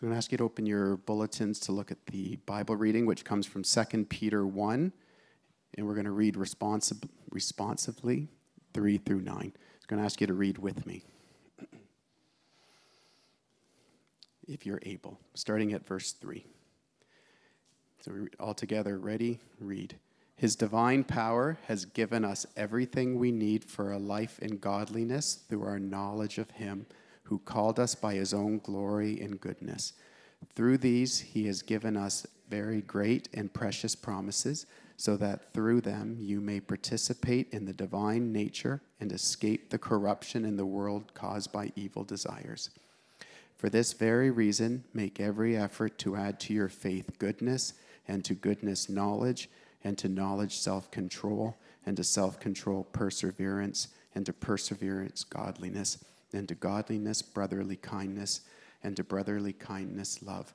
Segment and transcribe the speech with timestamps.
[0.00, 2.74] So I'm going to ask you to open your bulletins to look at the Bible
[2.74, 4.94] reading, which comes from 2 Peter 1,
[5.74, 8.28] and we're going to read responsi- responsively
[8.72, 9.34] 3 through 9.
[9.36, 9.52] I'm
[9.88, 11.02] going to ask you to read with me,
[14.48, 16.46] if you're able, starting at verse 3.
[18.00, 19.38] So, we all together, ready?
[19.58, 19.96] Read.
[20.34, 25.64] His divine power has given us everything we need for a life in godliness through
[25.64, 26.86] our knowledge of Him
[27.30, 29.94] who called us by His own glory and goodness.
[30.54, 34.66] Through these, He has given us very great and precious promises,
[34.96, 40.44] so that through them you may participate in the divine nature and escape the corruption
[40.44, 42.70] in the world caused by evil desires.
[43.56, 47.74] For this very reason, make every effort to add to your faith goodness,
[48.08, 49.48] and to goodness, knowledge
[49.84, 51.56] and to knowledge, self control,
[51.86, 58.42] and to self control, perseverance, and to perseverance, godliness, and to godliness, brotherly kindness,
[58.82, 60.54] and to brotherly kindness, love.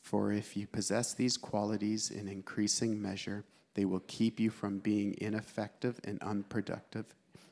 [0.00, 5.14] For if you possess these qualities in increasing measure, they will keep you from being
[5.20, 7.06] ineffective and unproductive,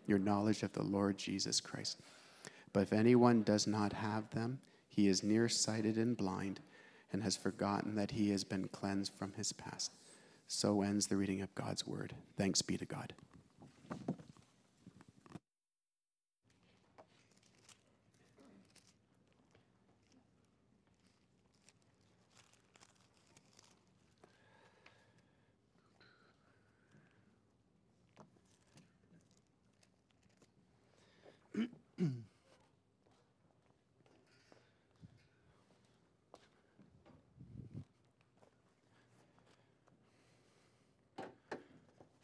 [0.06, 2.00] your knowledge of the Lord Jesus Christ.
[2.72, 6.60] But if anyone does not have them, he is nearsighted and blind,
[7.12, 9.92] and has forgotten that he has been cleansed from his past.
[10.48, 12.14] So ends the reading of God's word.
[12.36, 13.12] Thanks be to God.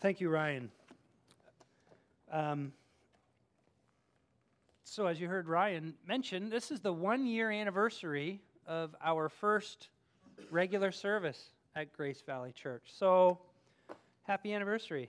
[0.02, 0.68] Thank you, Ryan.
[2.32, 2.72] Um,
[4.82, 9.90] so, as you heard Ryan mention, this is the one year anniversary of our first
[10.50, 12.82] regular service at Grace Valley Church.
[12.86, 13.38] So,
[14.24, 15.08] happy anniversary.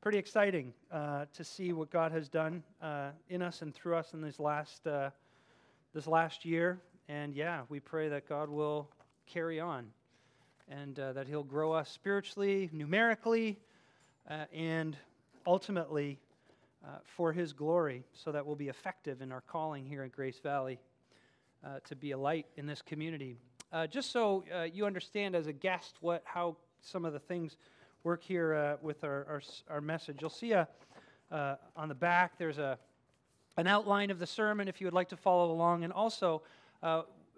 [0.00, 4.14] Pretty exciting uh, to see what God has done uh, in us and through us
[4.14, 5.10] in this last, uh,
[5.92, 6.80] this last year.
[7.10, 8.88] And yeah, we pray that God will
[9.26, 9.88] carry on
[10.68, 13.58] and uh, that He'll grow us spiritually, numerically,
[14.28, 14.96] uh, and
[15.46, 16.18] ultimately
[16.84, 20.38] uh, for His glory, so that we'll be effective in our calling here at Grace
[20.38, 20.78] Valley
[21.64, 23.36] uh, to be a light in this community.
[23.72, 27.56] Uh, just so uh, you understand as a guest what how some of the things
[28.04, 30.68] work here with our, our, our, message, you'll see a,
[31.76, 32.78] on the back there's a
[33.56, 36.42] an outline of the sermon if you would like to follow along, and also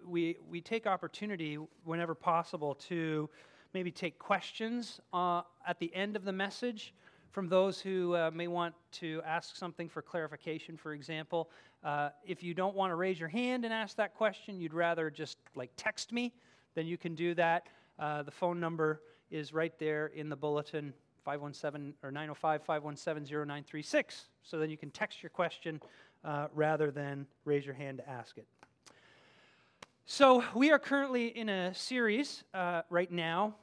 [0.09, 3.29] we, we take opportunity whenever possible to
[3.73, 6.93] maybe take questions uh, at the end of the message
[7.31, 11.49] from those who uh, may want to ask something for clarification, for example.
[11.83, 15.11] Uh, if you don't want to raise your hand and ask that question, you'd rather
[15.11, 16.33] just like text me,
[16.73, 17.67] then you can do that.
[17.99, 20.93] Uh, the phone number is right there in the bulletin
[21.23, 24.29] 517 or 905 517 0936.
[24.41, 25.79] So then you can text your question
[26.23, 28.47] uh, rather than raise your hand to ask it.
[30.11, 33.53] So, we are currently in a series uh, right now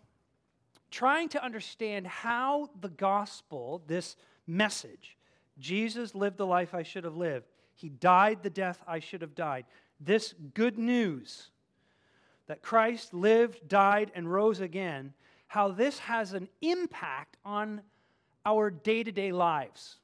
[0.92, 4.14] trying to understand how the gospel, this
[4.46, 5.16] message,
[5.58, 9.34] Jesus lived the life I should have lived, he died the death I should have
[9.34, 9.64] died,
[9.98, 11.50] this good news
[12.46, 15.14] that Christ lived, died, and rose again,
[15.48, 17.80] how this has an impact on
[18.44, 19.96] our day to day lives.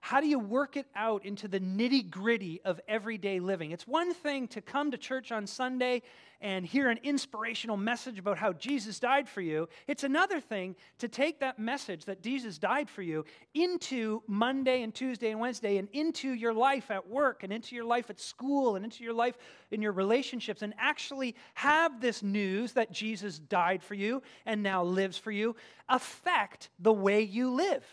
[0.00, 3.70] How do you work it out into the nitty gritty of everyday living?
[3.70, 6.02] It's one thing to come to church on Sunday
[6.40, 9.68] and hear an inspirational message about how Jesus died for you.
[9.86, 14.94] It's another thing to take that message that Jesus died for you into Monday and
[14.94, 18.76] Tuesday and Wednesday and into your life at work and into your life at school
[18.76, 19.36] and into your life
[19.70, 24.82] in your relationships and actually have this news that Jesus died for you and now
[24.82, 25.54] lives for you
[25.90, 27.84] affect the way you live.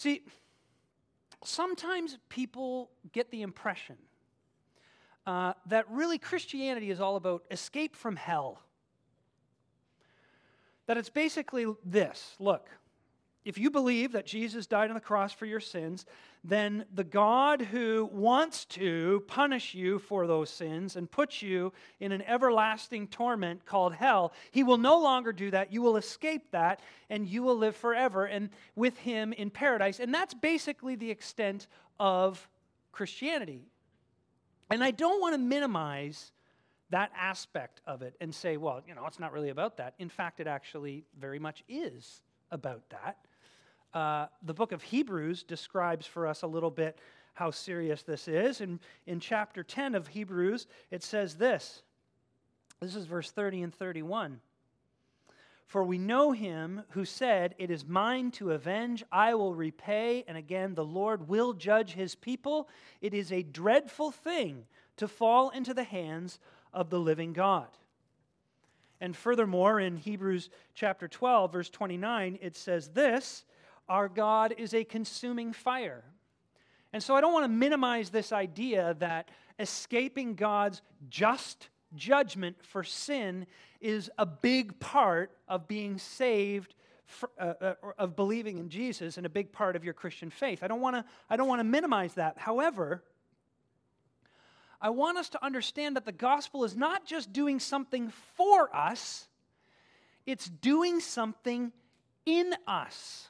[0.00, 0.22] See,
[1.44, 3.96] sometimes people get the impression
[5.26, 8.62] uh, that really Christianity is all about escape from hell.
[10.86, 12.70] That it's basically this look,
[13.44, 16.04] if you believe that Jesus died on the cross for your sins,
[16.44, 22.12] then the God who wants to punish you for those sins and put you in
[22.12, 25.72] an everlasting torment called hell, he will no longer do that.
[25.72, 30.00] You will escape that and you will live forever and with him in paradise.
[30.00, 31.66] And that's basically the extent
[31.98, 32.46] of
[32.92, 33.62] Christianity.
[34.70, 36.32] And I don't want to minimize
[36.90, 39.94] that aspect of it and say, well, you know, it's not really about that.
[39.98, 43.16] In fact, it actually very much is about that
[43.94, 46.98] uh, the book of Hebrews describes for us a little bit
[47.34, 48.60] how serious this is.
[48.60, 51.82] And in chapter 10 of Hebrews, it says this.
[52.80, 54.40] This is verse 30 and 31.
[55.66, 60.24] For we know him who said, It is mine to avenge, I will repay.
[60.26, 62.68] And again, the Lord will judge his people.
[63.00, 64.64] It is a dreadful thing
[64.96, 66.40] to fall into the hands
[66.72, 67.68] of the living God.
[69.00, 73.44] And furthermore, in Hebrews chapter 12, verse 29, it says this
[73.90, 76.04] Our God is a consuming fire.
[76.92, 79.28] And so I don't want to minimize this idea that
[79.58, 83.46] escaping God's just judgment for sin
[83.80, 89.26] is a big part of being saved for, uh, uh, of believing in Jesus and
[89.26, 90.62] a big part of your Christian faith.
[90.62, 92.38] I don't want to I don't want to minimize that.
[92.38, 93.02] However,
[94.80, 99.26] I want us to understand that the gospel is not just doing something for us,
[100.26, 101.72] it's doing something
[102.24, 103.29] in us.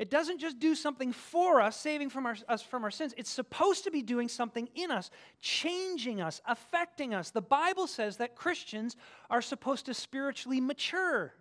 [0.00, 3.12] It doesn't just do something for us, saving from our, us from our sins.
[3.18, 5.10] It's supposed to be doing something in us,
[5.42, 7.28] changing us, affecting us.
[7.28, 8.96] The Bible says that Christians
[9.28, 11.34] are supposed to spiritually mature,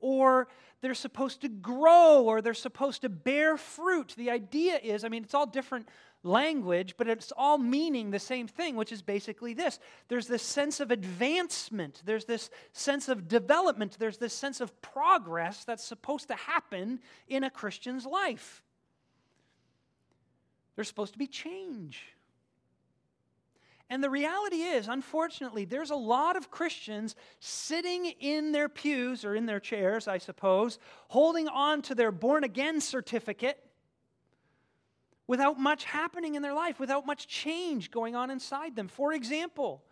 [0.00, 0.48] or
[0.80, 4.14] they're supposed to grow, or they're supposed to bear fruit.
[4.16, 5.86] The idea is, I mean, it's all different
[6.24, 9.78] language, but it's all meaning the same thing, which is basically this
[10.08, 15.64] there's this sense of advancement, there's this sense of development, there's this sense of progress
[15.64, 18.62] that's supposed to happen in a Christian's life.
[20.74, 22.02] There's supposed to be change.
[23.90, 29.36] And the reality is, unfortunately, there's a lot of Christians sitting in their pews or
[29.36, 30.78] in their chairs, I suppose,
[31.08, 33.62] holding on to their born again certificate
[35.26, 38.88] without much happening in their life, without much change going on inside them.
[38.88, 39.82] For example,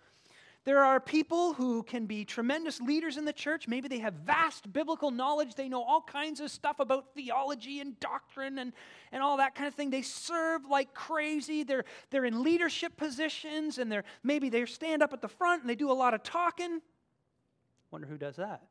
[0.65, 3.67] there are people who can be tremendous leaders in the church.
[3.67, 5.57] Maybe they have vast biblical knowledge.
[5.57, 8.73] They know all kinds of stuff about theology and doctrine and,
[9.11, 9.91] and all that kind of thing.
[9.91, 11.65] They serve like crazy.
[11.65, 15.71] They're, they're in leadership positions and they're, maybe they stand up at the front and
[15.71, 16.81] they do a lot of talking.
[17.91, 18.63] Wonder who does that.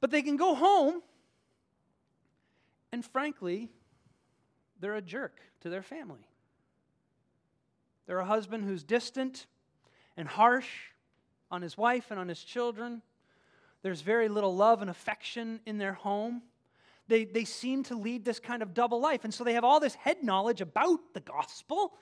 [0.00, 1.02] But they can go home
[2.92, 3.70] and frankly,
[4.82, 6.26] they're a jerk to their family.
[8.06, 9.46] They're a husband who's distant
[10.16, 10.68] and harsh
[11.50, 13.00] on his wife and on his children.
[13.82, 16.42] There's very little love and affection in their home.
[17.06, 19.24] They, they seem to lead this kind of double life.
[19.24, 21.94] And so they have all this head knowledge about the gospel,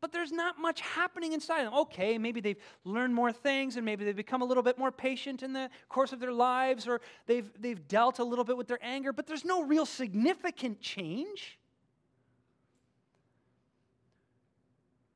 [0.00, 1.74] but there's not much happening inside them.
[1.74, 5.44] Okay, maybe they've learned more things and maybe they've become a little bit more patient
[5.44, 8.82] in the course of their lives or they've, they've dealt a little bit with their
[8.82, 11.58] anger, but there's no real significant change.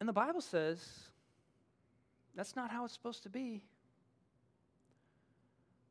[0.01, 0.81] And the Bible says
[2.35, 3.63] that's not how it's supposed to be.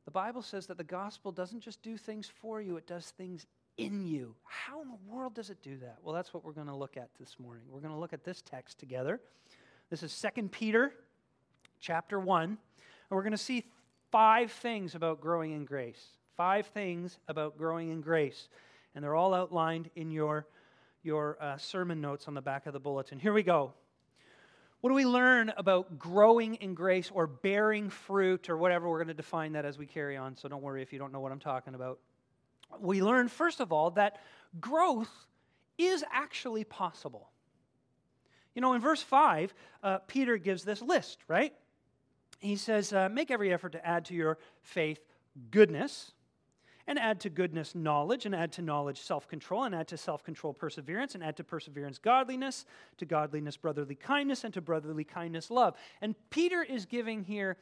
[0.05, 3.45] The Bible says that the gospel doesn't just do things for you, it does things
[3.77, 4.33] in you.
[4.45, 5.97] How in the world does it do that?
[6.01, 7.65] Well, that's what we're going to look at this morning.
[7.69, 9.19] We're going to look at this text together.
[9.89, 10.93] This is 2 Peter
[11.81, 12.57] chapter 1, and
[13.09, 13.65] we're going to see
[14.11, 16.01] five things about growing in grace.
[16.37, 18.47] Five things about growing in grace.
[18.95, 20.47] And they're all outlined in your,
[21.03, 23.19] your uh, sermon notes on the back of the bulletin.
[23.19, 23.73] Here we go.
[24.87, 28.87] What do we learn about growing in grace or bearing fruit or whatever?
[28.87, 31.11] We're going to define that as we carry on, so don't worry if you don't
[31.11, 31.99] know what I'm talking about.
[32.79, 34.21] We learn, first of all, that
[34.61, 35.11] growth
[35.77, 37.29] is actually possible.
[38.55, 39.53] You know, in verse 5,
[39.83, 41.53] uh, Peter gives this list, right?
[42.39, 45.01] He says, uh, Make every effort to add to your faith
[45.51, 46.13] goodness
[46.87, 50.23] and add to goodness knowledge, and add to knowledge self control, and add to self
[50.23, 52.65] control perseverance, and add to perseverance godliness,
[52.97, 55.75] to godliness brotherly kindness, and to brotherly kindness love.
[56.01, 57.57] And Peter is giving here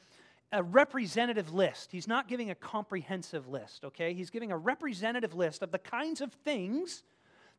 [0.51, 1.91] a representative list.
[1.91, 4.13] He's not giving a comprehensive list, okay?
[4.13, 7.03] He's giving a representative list of the kinds of things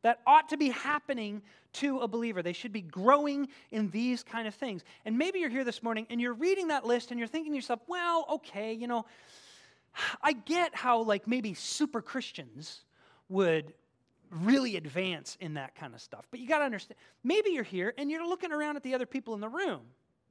[0.03, 1.43] that ought to be happening
[1.75, 2.43] to a believer.
[2.43, 4.85] They should be growing in these kind of things.
[5.05, 7.57] And maybe you're here this morning and you're reading that list and you're thinking to
[7.57, 9.05] yourself, well, okay, you know,
[10.23, 12.85] I get how, like, maybe super Christians
[13.29, 13.73] would
[14.31, 16.27] really advance in that kind of stuff.
[16.31, 19.07] But you got to understand, maybe you're here and you're looking around at the other
[19.07, 19.83] people in the room.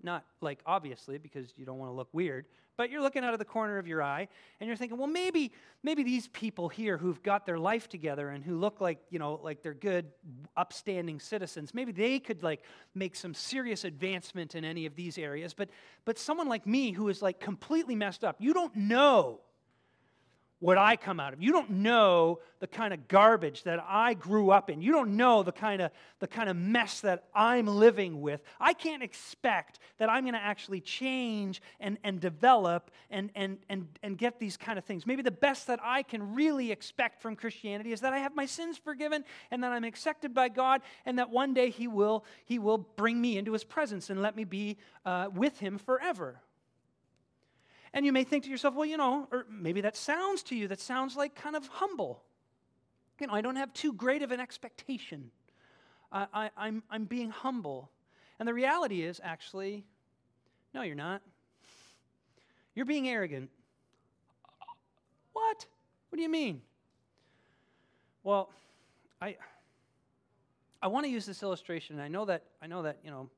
[0.03, 2.45] Not like obviously because you don't want to look weird,
[2.77, 4.27] but you're looking out of the corner of your eye
[4.59, 5.51] and you're thinking, well, maybe
[5.83, 9.39] maybe these people here who've got their life together and who look like, you know,
[9.41, 10.05] like they're good
[10.57, 12.61] upstanding citizens, maybe they could like
[12.93, 15.53] make some serious advancement in any of these areas.
[15.53, 15.69] But
[16.03, 19.39] but someone like me who is like completely messed up, you don't know
[20.59, 21.43] what I come out of.
[21.43, 24.81] You don't know the kind of garbage that I grew up in.
[24.81, 28.41] You don't know the kind of the kind of mess that I'm living with.
[28.59, 33.87] I can't expect that I'm going to actually change and, and develop and, and, and,
[34.01, 35.05] and get these kind of things.
[35.05, 38.45] Maybe the best that I can really expect from Christianity is that I have my
[38.45, 42.59] sins forgiven and that I'm accepted by God and that one day He will, he
[42.59, 46.39] will bring me into His presence and let me be uh, with Him forever.
[47.95, 50.67] And you may think to yourself, well, you know, or maybe that sounds to you,
[50.67, 52.21] that sounds like kind of humble.
[53.21, 55.31] You know, I don't have too great of an expectation.
[56.11, 57.89] I, I, I'm, I'm being humble.
[58.37, 59.85] And the reality is, actually,
[60.73, 61.21] no, you're not.
[62.75, 63.49] You're being arrogant.
[65.31, 65.65] What?
[66.09, 66.61] What do you mean?
[68.23, 68.49] Well,
[69.21, 69.37] I
[70.81, 71.95] I want to use this illustration.
[71.95, 73.29] and I know that I know that, you know,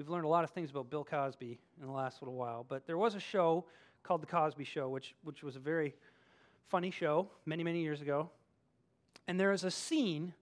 [0.00, 2.86] We've learned a lot of things about Bill Cosby in the last little while, but
[2.86, 3.66] there was a show
[4.02, 5.94] called The Cosby Show, which, which was a very
[6.68, 8.30] funny show many, many years ago.
[9.28, 10.32] And there is a scene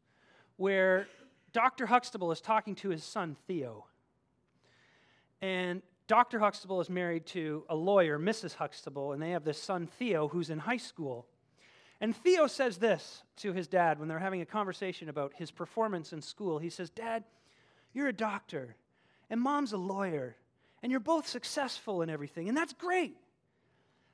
[0.59, 1.09] where
[1.53, 1.87] Dr.
[1.87, 3.87] Huxtable is talking to his son, Theo.
[5.43, 6.39] And Dr.
[6.39, 8.55] Huxtable is married to a lawyer, Mrs.
[8.55, 11.27] Huxtable, and they have this son, Theo, who's in high school.
[12.01, 16.13] And Theo says this to his dad when they're having a conversation about his performance
[16.13, 16.61] in school.
[16.61, 17.25] He says, Dad,
[17.93, 18.77] you're a doctor
[19.31, 20.37] and mom's a lawyer,
[20.83, 23.17] and you're both successful in everything, and that's great.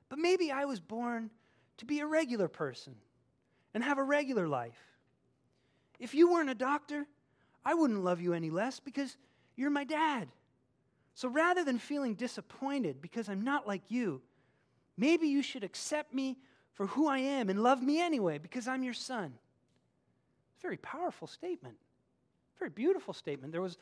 [0.09, 1.31] But maybe I was born
[1.79, 2.95] to be a regular person
[3.73, 4.79] and have a regular life.
[5.99, 7.07] If you weren't a doctor,
[7.65, 9.17] I wouldn't love you any less because
[9.57, 10.29] you're my dad.
[11.15, 14.21] So rather than feeling disappointed because I'm not like you,
[14.97, 16.37] maybe you should accept me
[16.73, 19.35] for who I am and love me anyway because I'm your son.
[20.61, 21.77] Very powerful statement,
[22.59, 23.53] very beautiful statement.
[23.53, 23.79] There was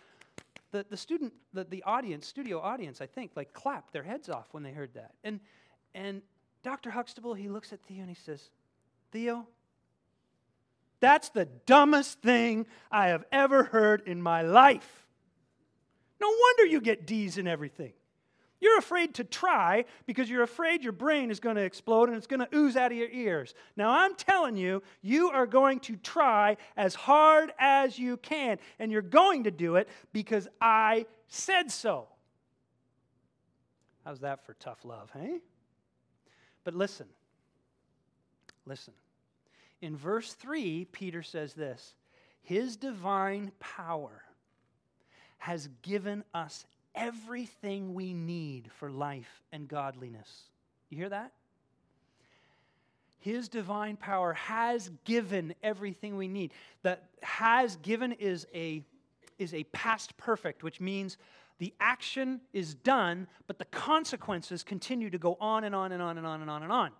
[0.73, 4.49] the, the student, the, the audience, studio audience, I think, like clapped their heads off
[4.52, 5.12] when they heard that.
[5.23, 5.38] And,
[5.95, 6.23] and
[6.62, 6.91] Dr.
[6.91, 8.50] Huxtable, he looks at Theo and he says,
[9.12, 9.47] Theo,
[11.00, 15.07] that's the dumbest thing I have ever heard in my life.
[16.21, 17.93] No wonder you get D's in everything.
[18.62, 22.28] You're afraid to try because you're afraid your brain is going to explode and it's
[22.28, 23.54] going to ooze out of your ears.
[23.76, 28.92] Now, I'm telling you, you are going to try as hard as you can, and
[28.92, 32.07] you're going to do it because I said so.
[34.04, 35.40] How's that for tough love, hey?
[36.62, 37.07] But listen,
[38.64, 38.95] listen.
[39.81, 41.97] In verse 3, Peter says this
[42.42, 44.23] His divine power
[45.38, 46.64] has given us
[46.95, 50.43] everything we need for life and godliness.
[50.91, 51.33] You hear that?
[53.19, 56.53] His divine power has given everything we need.
[56.83, 58.83] That has given is a,
[59.39, 61.19] is a past perfect, which means
[61.59, 66.19] the action is done, but the consequences continue to go on and on and on
[66.19, 66.91] and on and on and on.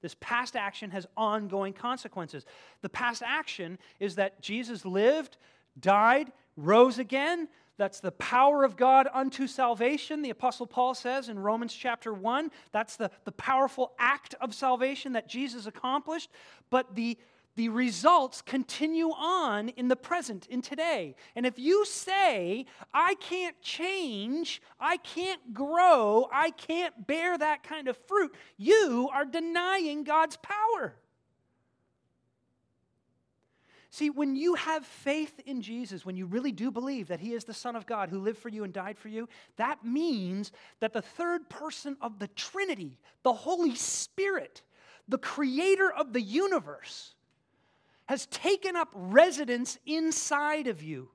[0.00, 2.44] This past action has ongoing consequences.
[2.82, 5.36] The past action is that Jesus lived,
[5.78, 7.48] died, rose again.
[7.78, 12.50] That's the power of God unto salvation, the Apostle Paul says in Romans chapter 1.
[12.72, 16.28] That's the, the powerful act of salvation that Jesus accomplished.
[16.70, 17.16] But the,
[17.54, 21.14] the results continue on in the present, in today.
[21.36, 27.86] And if you say, I can't change, I can't grow, I can't bear that kind
[27.86, 30.96] of fruit, you are denying God's power.
[33.90, 37.44] See, when you have faith in Jesus, when you really do believe that He is
[37.44, 40.92] the Son of God who lived for you and died for you, that means that
[40.92, 44.62] the third person of the Trinity, the Holy Spirit,
[45.08, 47.14] the creator of the universe,
[48.06, 51.08] has taken up residence inside of you.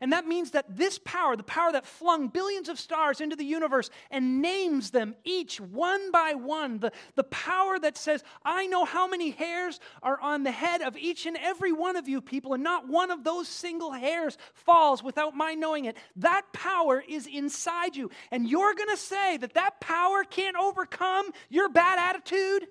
[0.00, 3.44] And that means that this power, the power that flung billions of stars into the
[3.44, 8.84] universe and names them each one by one, the, the power that says, I know
[8.84, 12.54] how many hairs are on the head of each and every one of you people,
[12.54, 15.96] and not one of those single hairs falls without my knowing it.
[16.16, 18.10] That power is inside you.
[18.30, 22.68] And you're going to say that that power can't overcome your bad attitude,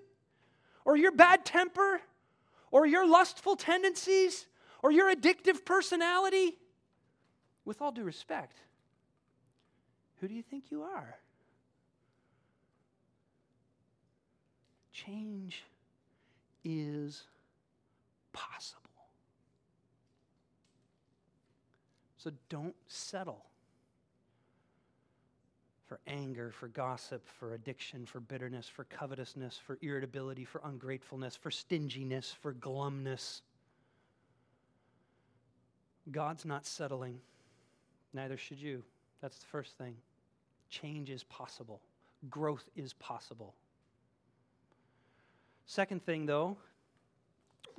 [0.86, 2.00] or your bad temper,
[2.72, 4.46] or your lustful tendencies,
[4.82, 6.58] or your addictive personality
[7.68, 8.56] with all due respect,
[10.22, 11.18] who do you think you are?
[14.94, 15.64] Change
[16.64, 17.24] is
[18.32, 18.82] possible.
[22.18, 23.44] So don't settle
[25.88, 31.52] for anger, for gossip, for addiction, for bitterness, for covetousness, for irritability, for ungratefulness, for
[31.52, 33.42] stinginess, for glumness.
[36.10, 37.20] God's not settling.
[38.18, 38.82] Neither should you.
[39.22, 39.96] That's the first thing.
[40.72, 41.82] Change is possible,
[42.32, 43.54] growth is possible.
[45.68, 46.58] Second thing, though,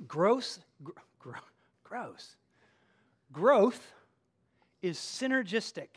[0.07, 1.35] gross, gr- gr-
[1.83, 2.37] gross.
[3.33, 3.93] Growth
[4.81, 5.89] is synergistic.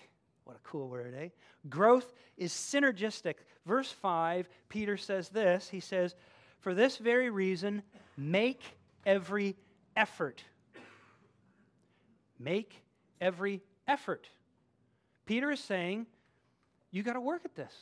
[0.43, 1.29] What a cool word, eh?
[1.69, 3.35] Growth is synergistic.
[3.65, 6.17] Verse 5, Peter says this He says,
[6.59, 7.83] For this very reason,
[8.17, 8.61] make
[9.07, 9.57] every
[9.95, 10.43] effort.
[12.41, 12.83] Make
[13.21, 14.29] every effort.
[15.27, 16.07] Peter is saying,
[16.91, 17.75] You got to work at this.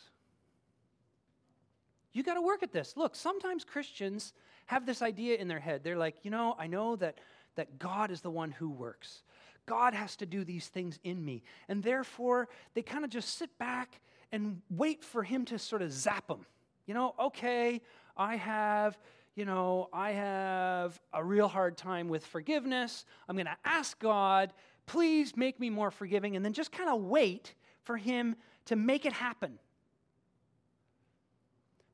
[2.13, 2.97] You got to work at this.
[2.97, 4.33] Look, sometimes Christians
[4.67, 5.83] have this idea in their head.
[5.85, 7.19] They're like, you know, I know that,
[7.55, 9.23] that God is the one who works.
[9.67, 11.43] God has to do these things in me.
[11.69, 14.01] And therefore, they kind of just sit back
[14.33, 16.47] and wait for Him to sort of zap them.
[16.87, 17.81] You know, okay,
[18.17, 18.99] I have,
[19.37, 23.05] you know, I have a real hard time with forgiveness.
[23.29, 24.53] I'm going to ask God,
[24.91, 27.55] please make me more forgiving, and then just kind of wait
[27.85, 29.61] for Him to make it happen.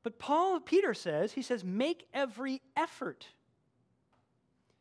[0.01, 3.27] But Paul, Peter says, he says, make every effort.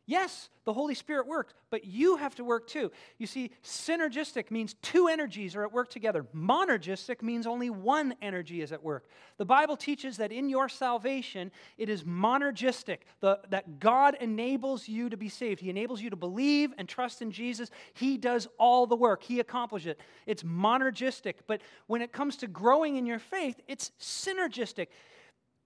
[0.09, 2.93] Yes, the Holy Spirit works, but you have to work too.
[3.19, 6.25] You see, synergistic means two energies are at work together.
[6.33, 9.09] Monergistic means only one energy is at work.
[9.37, 15.09] The Bible teaches that in your salvation, it is monergistic, the, that God enables you
[15.11, 15.61] to be saved.
[15.61, 17.69] He enables you to believe and trust in Jesus.
[17.93, 20.01] He does all the work, He accomplishes it.
[20.25, 21.35] It's monergistic.
[21.49, 24.87] But when it comes to growing in your faith, it's synergistic.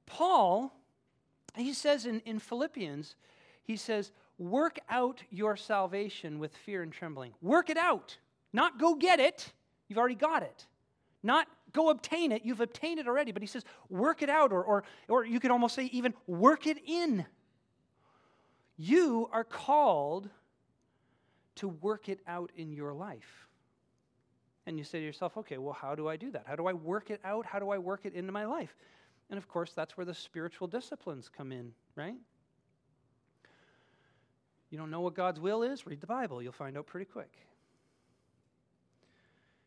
[0.06, 0.72] Paul,
[1.56, 3.16] he says in, in Philippians,
[3.62, 7.32] he says, work out your salvation with fear and trembling.
[7.42, 8.16] Work it out.
[8.52, 9.52] Not go get it,
[9.86, 10.66] you've already got it.
[11.22, 13.32] Not go obtain it, you've obtained it already.
[13.32, 16.66] But he says, work it out, or, or, or you could almost say, even work
[16.66, 17.26] it in.
[18.78, 20.30] You are called
[21.56, 23.46] to work it out in your life.
[24.66, 26.44] And you say to yourself, okay, well, how do I do that?
[26.46, 27.44] How do I work it out?
[27.44, 28.74] How do I work it into my life?
[29.28, 32.16] And of course, that's where the spiritual disciplines come in, right?
[34.70, 35.86] You don't know what God's will is?
[35.86, 36.42] Read the Bible.
[36.42, 37.32] You'll find out pretty quick.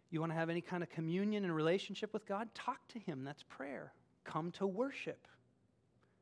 [0.10, 2.48] You want to have any kind of communion and relationship with God?
[2.54, 3.24] Talk to Him.
[3.24, 3.94] That's prayer.
[4.24, 5.28] Come to worship.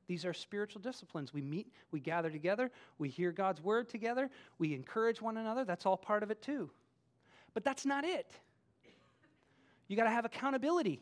[0.08, 1.34] These are spiritual disciplines.
[1.34, 5.64] We meet, we gather together, we hear God's word together, we encourage one another.
[5.64, 6.70] That's all part of it too.
[7.54, 8.32] But that's not it.
[9.88, 11.02] You got to have accountability.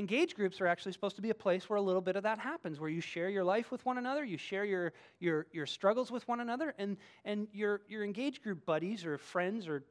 [0.00, 2.38] Engage groups are actually supposed to be a place where a little bit of that
[2.38, 6.10] happens, where you share your life with one another, you share your, your, your struggles
[6.10, 9.84] with one another, and, and your, your engage group buddies or friends or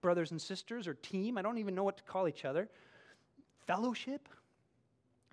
[0.00, 2.68] brothers and sisters or team, I don't even know what to call each other,
[3.66, 4.28] fellowship.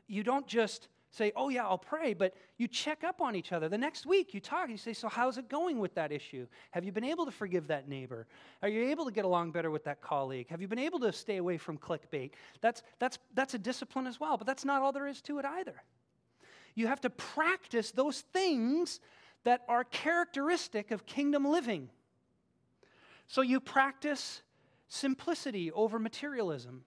[0.07, 3.69] You don't just say, oh, yeah, I'll pray, but you check up on each other.
[3.69, 6.47] The next week, you talk, and you say, so how's it going with that issue?
[6.71, 8.25] Have you been able to forgive that neighbor?
[8.63, 10.47] Are you able to get along better with that colleague?
[10.49, 12.31] Have you been able to stay away from clickbait?
[12.61, 15.45] That's, that's, that's a discipline as well, but that's not all there is to it
[15.45, 15.83] either.
[16.73, 18.99] You have to practice those things
[19.43, 21.89] that are characteristic of kingdom living.
[23.27, 24.41] So you practice
[24.87, 26.85] simplicity over materialism.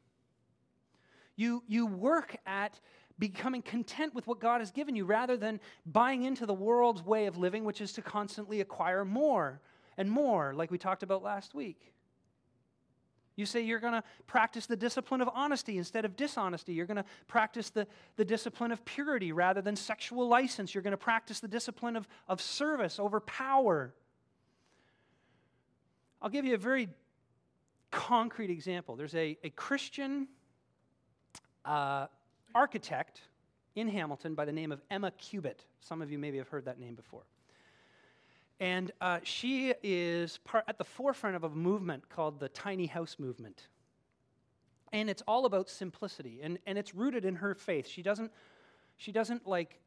[1.37, 2.81] You, you work at
[3.19, 7.27] becoming content with what God has given you rather than buying into the world's way
[7.27, 9.61] of living, which is to constantly acquire more
[9.97, 11.93] and more, like we talked about last week.
[13.37, 16.73] You say you're going to practice the discipline of honesty instead of dishonesty.
[16.73, 20.75] You're going to practice the, the discipline of purity rather than sexual license.
[20.75, 23.95] You're going to practice the discipline of, of service over power.
[26.23, 26.89] I'll give you a very
[27.91, 28.97] concrete example.
[28.97, 30.29] There's a, a Christian
[31.67, 32.07] uh,
[32.57, 33.21] architect
[33.75, 35.67] in Hamilton by the name of Emma Cubitt.
[35.81, 37.25] Some of you maybe have heard that name before.
[38.59, 43.17] And uh, she is part, at the forefront of a movement called the tiny house
[43.19, 43.69] movement.
[44.91, 47.87] And it's all about simplicity, and, and it's rooted in her faith.
[47.87, 48.33] She doesn't,
[48.97, 49.79] she doesn't like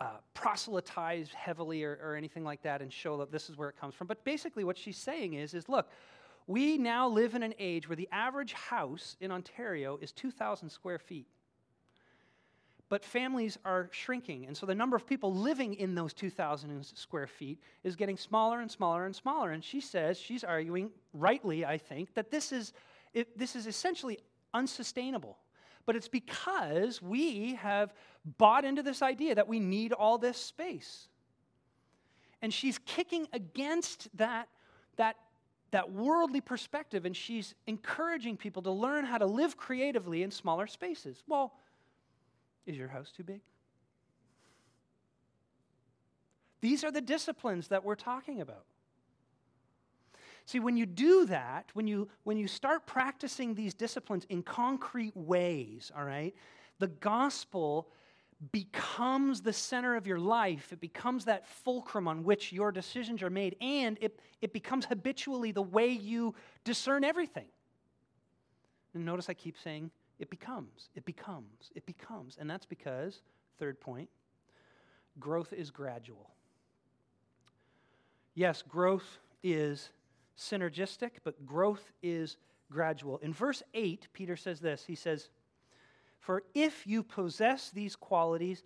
[0.00, 3.78] uh, proselytize heavily or, or anything like that and show that this is where it
[3.78, 4.06] comes from.
[4.06, 5.90] But basically, what she's saying is, is look,
[6.46, 10.98] we now live in an age where the average house in Ontario is 2,000 square
[10.98, 11.26] feet
[12.88, 14.46] but families are shrinking.
[14.46, 18.60] And so the number of people living in those 2,000 square feet is getting smaller
[18.60, 19.50] and smaller and smaller.
[19.50, 22.72] And she says, she's arguing, rightly, I think, that this is,
[23.12, 24.18] it, this is essentially
[24.54, 25.36] unsustainable.
[25.84, 27.92] But it's because we have
[28.38, 31.08] bought into this idea that we need all this space.
[32.42, 34.48] And she's kicking against that,
[34.96, 35.16] that,
[35.72, 40.66] that worldly perspective, and she's encouraging people to learn how to live creatively in smaller
[40.66, 41.22] spaces.
[41.26, 41.54] Well,
[42.66, 43.40] is your house too big?
[46.60, 48.64] These are the disciplines that we're talking about.
[50.46, 55.16] See, when you do that, when you, when you start practicing these disciplines in concrete
[55.16, 56.34] ways, all right,
[56.78, 57.88] the gospel
[58.52, 60.72] becomes the center of your life.
[60.72, 65.52] It becomes that fulcrum on which your decisions are made, and it, it becomes habitually
[65.52, 67.46] the way you discern everything.
[68.94, 72.36] And notice I keep saying, it becomes, it becomes, it becomes.
[72.40, 73.20] And that's because,
[73.58, 74.08] third point,
[75.18, 76.30] growth is gradual.
[78.34, 79.90] Yes, growth is
[80.38, 82.36] synergistic, but growth is
[82.70, 83.18] gradual.
[83.18, 85.28] In verse 8, Peter says this He says,
[86.18, 88.62] For if you possess these qualities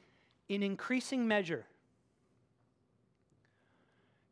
[0.48, 1.66] in increasing measure,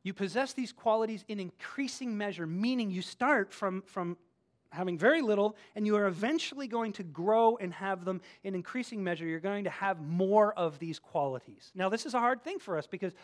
[0.02, 4.16] you possess these qualities in increasing measure, meaning you start from, from
[4.70, 9.02] having very little, and you are eventually going to grow and have them in increasing
[9.02, 9.26] measure.
[9.26, 11.70] You're going to have more of these qualities.
[11.74, 13.14] Now, this is a hard thing for us because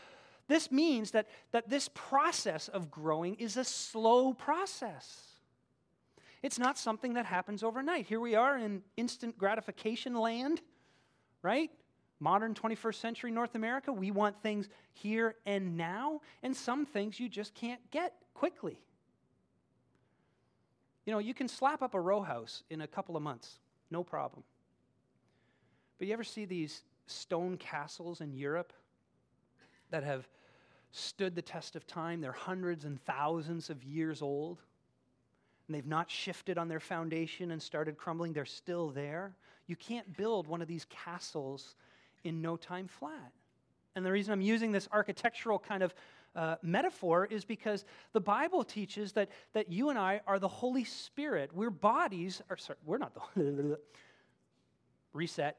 [0.48, 5.22] this means that, that this process of growing is a slow process.
[6.42, 8.06] It's not something that happens overnight.
[8.06, 10.60] Here we are in instant gratification land,
[11.42, 11.70] right?
[12.20, 17.28] Modern 21st century North America, we want things here and now, and some things you
[17.28, 18.78] just can't get quickly.
[21.06, 23.58] You know, you can slap up a row house in a couple of months,
[23.90, 24.42] no problem.
[25.98, 28.72] But you ever see these stone castles in Europe
[29.90, 30.26] that have
[30.92, 32.20] stood the test of time?
[32.20, 34.62] They're hundreds and thousands of years old,
[35.66, 38.32] and they've not shifted on their foundation and started crumbling.
[38.32, 39.36] They're still there.
[39.66, 41.76] You can't build one of these castles
[42.24, 43.32] in no time flat.
[43.94, 45.94] And the reason I'm using this architectural kind of
[46.36, 50.84] uh, metaphor is because the Bible teaches that, that you and I are the Holy
[50.84, 51.50] Spirit.
[51.54, 53.78] We're bodies, or sorry, we're not the.
[55.14, 55.56] reset.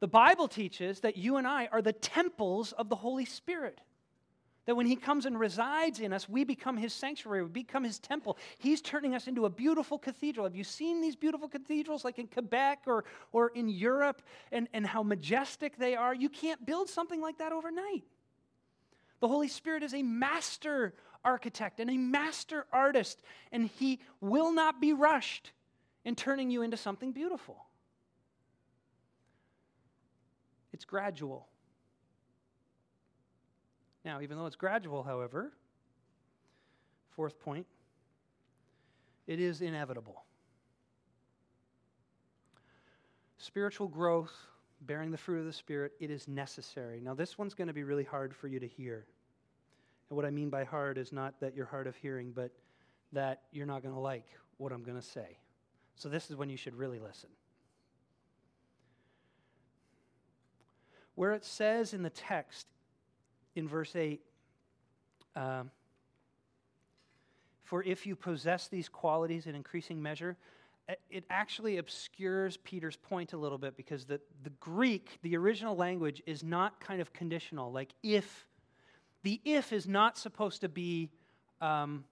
[0.00, 3.80] The Bible teaches that you and I are the temples of the Holy Spirit.
[4.66, 7.98] That when He comes and resides in us, we become His sanctuary, we become His
[7.98, 8.38] temple.
[8.58, 10.44] He's turning us into a beautiful cathedral.
[10.44, 14.22] Have you seen these beautiful cathedrals like in Quebec or, or in Europe
[14.52, 16.14] and, and how majestic they are?
[16.14, 18.04] You can't build something like that overnight.
[19.24, 20.92] The Holy Spirit is a master
[21.24, 25.52] architect and a master artist, and He will not be rushed
[26.04, 27.64] in turning you into something beautiful.
[30.74, 31.48] It's gradual.
[34.04, 35.54] Now, even though it's gradual, however,
[37.16, 37.66] fourth point,
[39.26, 40.22] it is inevitable.
[43.38, 44.34] Spiritual growth,
[44.82, 47.00] bearing the fruit of the Spirit, it is necessary.
[47.00, 49.06] Now, this one's going to be really hard for you to hear.
[50.14, 52.52] And what I mean by hard is not that you're hard of hearing, but
[53.10, 55.38] that you're not going to like what I'm going to say.
[55.96, 57.30] So, this is when you should really listen.
[61.16, 62.68] Where it says in the text,
[63.56, 64.20] in verse 8,
[65.34, 65.72] um,
[67.64, 70.36] for if you possess these qualities in increasing measure,
[71.10, 76.22] it actually obscures Peter's point a little bit because the, the Greek, the original language,
[76.24, 78.46] is not kind of conditional, like if.
[79.24, 81.10] The if is not supposed to be
[81.60, 82.04] um,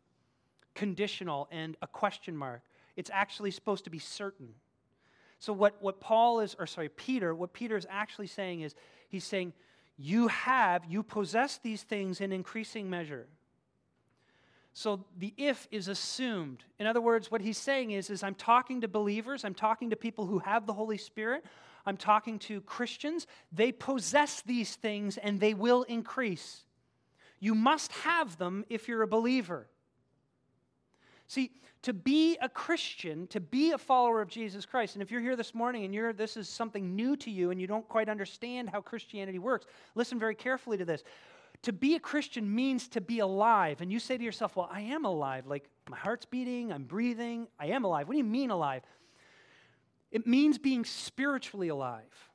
[0.75, 2.63] conditional and a question mark.
[2.97, 4.49] It's actually supposed to be certain.
[5.39, 8.75] So, what, what Paul is, or sorry, Peter, what Peter is actually saying is,
[9.09, 9.53] he's saying,
[9.97, 13.27] you have, you possess these things in increasing measure.
[14.73, 16.65] So the if is assumed.
[16.79, 19.97] In other words, what he's saying is, is I'm talking to believers, I'm talking to
[19.97, 21.45] people who have the Holy Spirit,
[21.85, 23.27] I'm talking to Christians.
[23.53, 26.65] They possess these things and they will increase.
[27.43, 29.67] You must have them if you're a believer.
[31.27, 31.51] See,
[31.83, 35.35] to be a Christian, to be a follower of Jesus Christ, and if you're here
[35.35, 38.71] this morning and you're this is something new to you and you don't quite understand
[38.71, 41.03] how Christianity works, listen very carefully to this.
[41.63, 43.81] To be a Christian means to be alive.
[43.81, 45.49] And you say to yourself, Well, I am alive.
[45.49, 48.07] Like my heart's beating, I'm breathing, I am alive.
[48.07, 48.83] What do you mean alive?
[50.13, 52.31] It means being spiritually alive.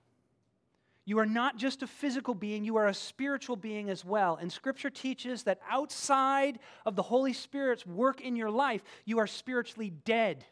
[1.07, 4.37] You are not just a physical being, you are a spiritual being as well.
[4.41, 9.25] And Scripture teaches that outside of the Holy Spirit's work in your life, you are
[9.25, 10.43] spiritually dead.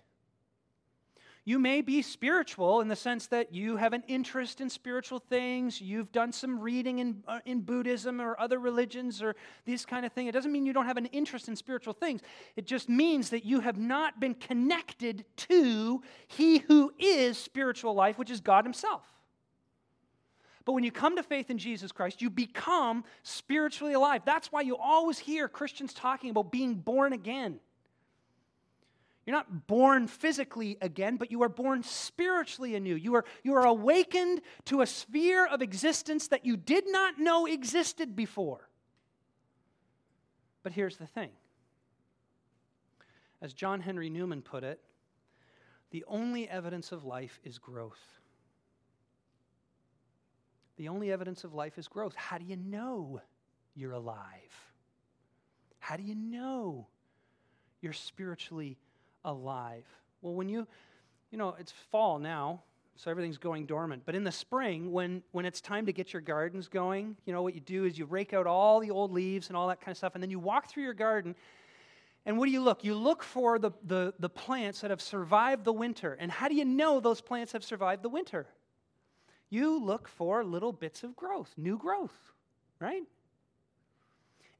[1.43, 5.81] You may be spiritual in the sense that you have an interest in spiritual things,
[5.81, 10.13] you've done some reading in, uh, in Buddhism or other religions or these kind of
[10.13, 10.29] things.
[10.29, 12.21] It doesn't mean you don't have an interest in spiritual things.
[12.55, 18.17] It just means that you have not been connected to He who is spiritual life,
[18.17, 19.14] which is God Himself.
[20.65, 24.23] But when you come to faith in Jesus Christ, you become spiritually alive.
[24.25, 27.59] That's why you always hear Christians talking about being born again.
[29.25, 32.95] You're not born physically again, but you are born spiritually anew.
[32.95, 37.45] You are, you are awakened to a sphere of existence that you did not know
[37.45, 38.69] existed before.
[40.61, 41.29] But here's the thing
[43.41, 44.79] as John Henry Newman put it,
[45.91, 48.19] the only evidence of life is growth.
[50.77, 52.15] The only evidence of life is growth.
[52.15, 53.21] How do you know
[53.75, 54.17] you're alive?
[55.79, 56.87] How do you know
[57.81, 58.77] you're spiritually
[59.23, 59.85] alive?
[60.21, 60.67] Well, when you,
[61.31, 62.61] you know, it's fall now,
[62.95, 64.03] so everything's going dormant.
[64.05, 67.41] But in the spring, when, when it's time to get your gardens going, you know,
[67.41, 69.91] what you do is you rake out all the old leaves and all that kind
[69.91, 71.35] of stuff, and then you walk through your garden.
[72.25, 72.83] And what do you look?
[72.83, 76.17] You look for the, the, the plants that have survived the winter.
[76.19, 78.47] And how do you know those plants have survived the winter?
[79.55, 82.33] You look for little bits of growth, new growth,
[82.81, 83.03] right?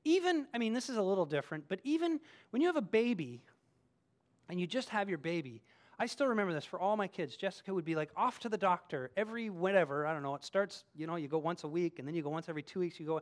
[0.05, 3.41] Even, I mean, this is a little different, but even when you have a baby
[4.47, 5.62] and you just have your baby,
[5.99, 7.36] I still remember this for all my kids.
[7.36, 10.86] Jessica would be like off to the doctor every whatever, I don't know, it starts,
[10.95, 12.97] you know, you go once a week and then you go once every two weeks,
[12.97, 13.21] you go.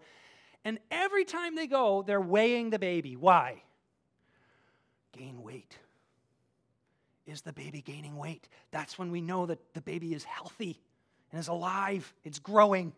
[0.65, 3.15] And every time they go, they're weighing the baby.
[3.15, 3.63] Why?
[5.11, 5.75] Gain weight.
[7.25, 8.47] Is the baby gaining weight?
[8.69, 10.79] That's when we know that the baby is healthy
[11.33, 12.93] and is alive, it's growing,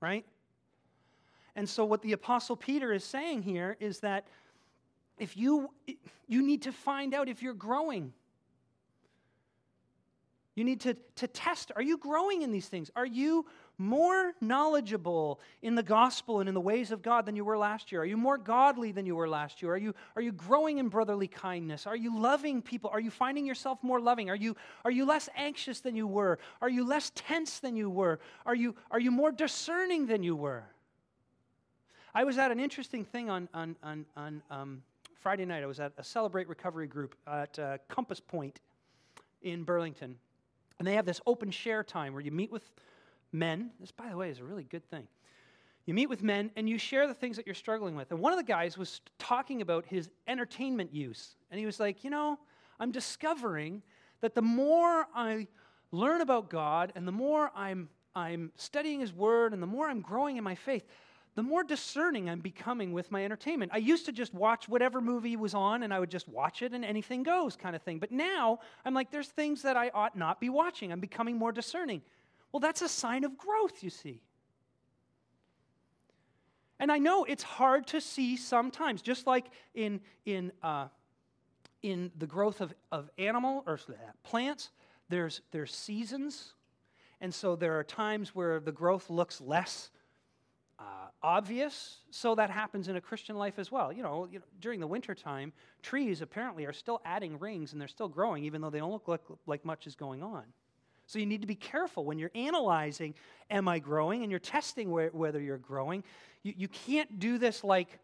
[0.00, 0.24] right?
[1.54, 4.26] And so, what the Apostle Peter is saying here is that
[5.18, 5.70] if you,
[6.26, 8.12] you need to find out if you're growing.
[10.56, 12.90] You need to, to test are you growing in these things?
[12.96, 13.44] Are you
[13.78, 17.90] more knowledgeable in the gospel and in the ways of God than you were last
[17.90, 18.02] year?
[18.02, 19.72] Are you more godly than you were last year?
[19.72, 21.86] Are you, are you growing in brotherly kindness?
[21.86, 22.90] Are you loving people?
[22.90, 24.30] Are you finding yourself more loving?
[24.30, 26.38] Are you, are you less anxious than you were?
[26.60, 28.20] Are you less tense than you were?
[28.46, 30.64] Are you, are you more discerning than you were?
[32.14, 34.82] I was at an interesting thing on, on, on, on um,
[35.16, 35.64] Friday night.
[35.64, 38.60] I was at a Celebrate Recovery group at uh, Compass Point
[39.42, 40.16] in Burlington.
[40.78, 42.62] And they have this open share time where you meet with
[43.34, 43.70] men.
[43.80, 45.06] This, by the way, is a really good thing.
[45.86, 48.10] You meet with men and you share the things that you're struggling with.
[48.10, 51.36] And one of the guys was talking about his entertainment use.
[51.50, 52.38] And he was like, You know,
[52.80, 53.82] I'm discovering
[54.20, 55.46] that the more I
[55.92, 60.00] learn about God and the more I'm, I'm studying His Word and the more I'm
[60.00, 60.84] growing in my faith,
[61.34, 63.72] the more discerning I'm becoming with my entertainment.
[63.74, 66.72] I used to just watch whatever movie was on and I would just watch it
[66.72, 67.98] and anything goes kind of thing.
[67.98, 70.92] But now I'm like, there's things that I ought not be watching.
[70.92, 72.02] I'm becoming more discerning.
[72.54, 74.20] Well, that's a sign of growth, you see.
[76.78, 80.86] And I know it's hard to see sometimes, just like in, in, uh,
[81.82, 83.80] in the growth of, of animal or
[84.22, 84.70] plants,
[85.08, 86.52] there's, there's seasons.
[87.20, 89.90] And so there are times where the growth looks less
[90.78, 93.92] uh, obvious, so that happens in a Christian life as well.
[93.92, 97.88] You know, you know, during the wintertime, trees apparently are still adding rings and they're
[97.88, 100.44] still growing, even though they don't look like, like much is going on.
[101.14, 103.14] So you need to be careful when you're analyzing,
[103.48, 104.22] am I growing?
[104.22, 106.02] And you're testing where, whether you're growing.
[106.42, 108.00] You, you can't do this like,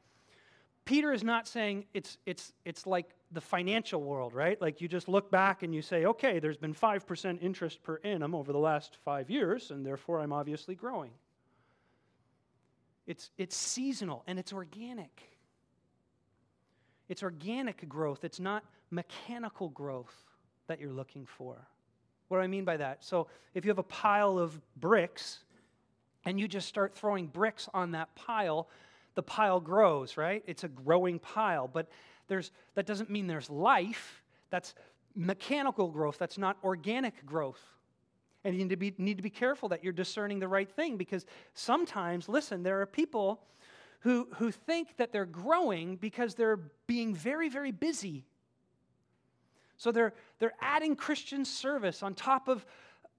[0.85, 4.63] Peter is not saying it's, it's, it's like the financial world, right?
[4.63, 8.33] Like you just look back and you say, okay, there's been 5% interest per annum
[8.33, 11.11] over the last five years, and therefore I'm obviously growing.
[13.09, 15.21] It's, it's seasonal and it's organic.
[17.09, 20.15] It's organic growth, it's not mechanical growth
[20.69, 21.67] that you're looking for.
[22.31, 23.03] What do I mean by that?
[23.03, 25.41] So, if you have a pile of bricks
[26.25, 28.69] and you just start throwing bricks on that pile,
[29.17, 30.45] the pile grows, right?
[30.47, 31.89] It's a growing pile, but
[32.29, 34.23] there's, that doesn't mean there's life.
[34.51, 34.77] That's
[35.17, 37.61] mechanical growth, that's not organic growth.
[38.45, 40.97] And you need to, be, need to be careful that you're discerning the right thing
[40.97, 43.41] because sometimes, listen, there are people
[44.03, 48.25] who, who think that they're growing because they're being very, very busy.
[49.81, 52.67] So they're, they're adding Christian service on top of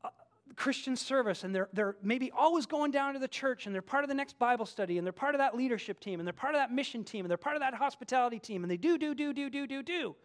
[0.04, 0.10] uh,
[0.56, 4.04] Christian service, and they're, they're maybe always going down to the church, and they're part
[4.04, 6.54] of the next Bible study, and they're part of that leadership team, and they're part
[6.54, 9.16] of that mission team, and they're part of that hospitality team, and they do, do,
[9.16, 10.16] do, do, do, do, do.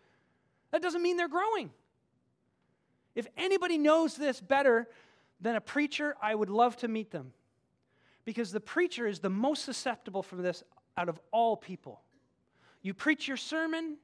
[0.73, 1.71] That doesn't mean they're growing.
[3.15, 4.89] If anybody knows this better
[5.41, 7.33] than a preacher, I would love to meet them.
[8.27, 10.63] Because the preacher is the most susceptible from this
[10.99, 12.03] out of all people.
[12.83, 13.97] You preach your sermon,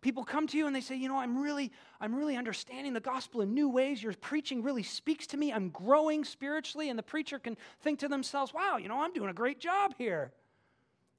[0.00, 3.00] people come to you and they say, "You know, I'm really I'm really understanding the
[3.00, 4.02] gospel in new ways.
[4.02, 5.52] Your preaching really speaks to me.
[5.52, 9.30] I'm growing spiritually." And the preacher can think to themselves, "Wow, you know, I'm doing
[9.30, 10.32] a great job here.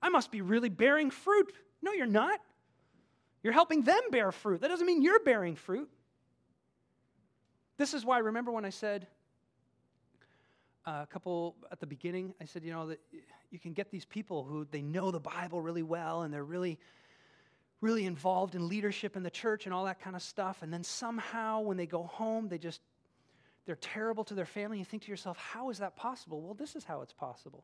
[0.01, 2.39] I must be really bearing fruit." No, you're not.
[3.43, 4.61] You're helping them bear fruit.
[4.61, 5.89] That doesn't mean you're bearing fruit.
[7.77, 9.07] This is why, I remember when I said
[10.85, 12.99] uh, a couple at the beginning, I said, you know, that
[13.51, 16.79] you can get these people who they know the Bible really well and they're really,
[17.81, 20.61] really involved in leadership in the church and all that kind of stuff.
[20.61, 22.81] And then somehow when they go home, they just,
[23.65, 24.79] they're terrible to their family.
[24.79, 26.41] You think to yourself, how is that possible?
[26.41, 27.63] Well, this is how it's possible.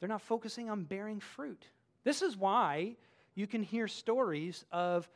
[0.00, 1.64] They're not focusing on bearing fruit.
[2.04, 2.96] This is why
[3.34, 5.08] you can hear stories of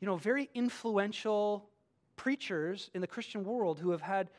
[0.00, 1.68] you know, very influential
[2.16, 4.30] preachers in the Christian world who have had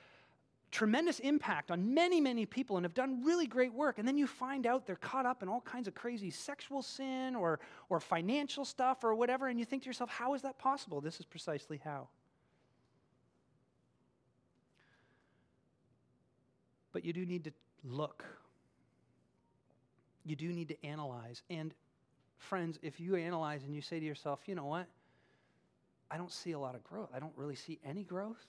[0.71, 3.99] tremendous impact on many, many people and have done really great work.
[3.99, 7.35] And then you find out they're caught up in all kinds of crazy sexual sin
[7.35, 9.47] or, or financial stuff or whatever.
[9.47, 11.01] And you think to yourself, how is that possible?
[11.01, 12.07] This is precisely how.
[16.93, 17.51] But you do need to
[17.83, 18.23] look.
[20.25, 21.41] You do need to analyze.
[21.49, 21.73] And
[22.37, 24.87] friends, if you analyze and you say to yourself, you know what?
[26.09, 27.09] I don't see a lot of growth.
[27.13, 28.45] I don't really see any growth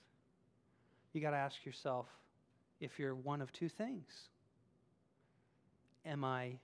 [1.14, 2.06] you got to ask yourself
[2.80, 4.06] if you're one of two things
[6.04, 6.58] Am I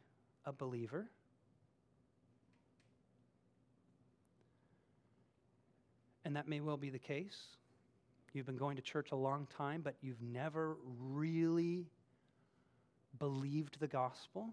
[0.44, 1.06] a believer?
[6.24, 7.38] And that may well be the case.
[8.32, 11.87] You've been going to church a long time, but you've never really
[13.18, 14.50] believed the gospel.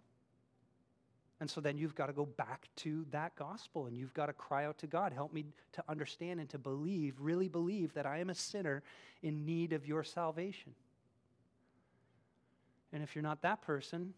[1.39, 4.33] And so then you've got to go back to that gospel and you've got to
[4.33, 8.19] cry out to God, help me to understand and to believe, really believe that I
[8.19, 8.83] am a sinner
[9.21, 10.73] in need of your salvation.
[12.93, 14.13] And if you're not that person,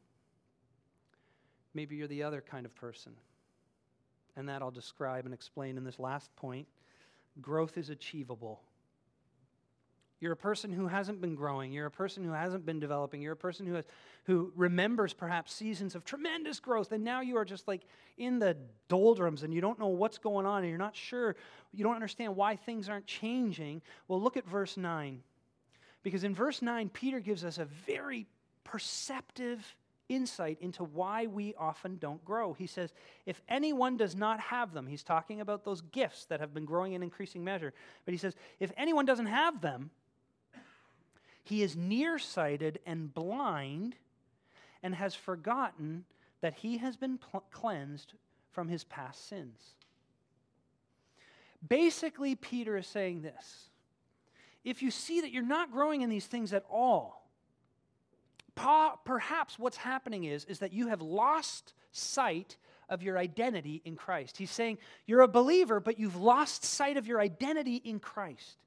[1.73, 3.13] maybe you're the other kind of person.
[4.35, 6.67] And that I'll describe and explain in this last point.
[7.41, 8.61] Growth is achievable.
[10.19, 11.71] You're a person who hasn't been growing.
[11.71, 13.21] You're a person who hasn't been developing.
[13.21, 13.85] You're a person who, has,
[14.23, 17.83] who remembers perhaps seasons of tremendous growth, and now you are just like
[18.17, 21.35] in the doldrums and you don't know what's going on and you're not sure,
[21.71, 23.81] you don't understand why things aren't changing.
[24.07, 25.21] Well, look at verse 9.
[26.01, 28.25] Because in verse 9, Peter gives us a very
[28.63, 29.75] perceptive
[30.09, 32.53] insight into why we often don't grow.
[32.53, 32.93] He says,
[33.25, 36.93] if anyone does not have them, he's talking about those gifts that have been growing
[36.93, 37.73] in increasing measure,
[38.05, 39.89] but he says, if anyone doesn't have them,
[41.47, 43.95] he is nearsighted and blind
[44.83, 46.03] and has forgotten
[46.41, 48.13] that he has been pl- cleansed
[48.51, 49.75] from his past sins.
[51.67, 53.69] Basically, Peter is saying this
[54.65, 57.29] if you see that you're not growing in these things at all,
[58.55, 62.57] perhaps what's happening is, is that you have lost sight
[62.89, 64.35] of your identity in Christ.
[64.35, 68.57] He's saying you're a believer, but you've lost sight of your identity in Christ.